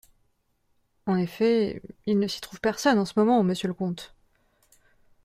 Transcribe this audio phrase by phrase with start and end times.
[1.05, 1.79] En effet…
[2.07, 4.15] il ne s’y trouve personne en ce moment, monsieur le comte.